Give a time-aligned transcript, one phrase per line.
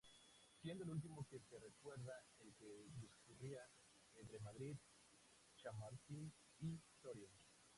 [0.59, 3.59] Siendo el último que se recuerda el que discurría
[4.15, 7.29] entre Madrid-Chamartín y Soria.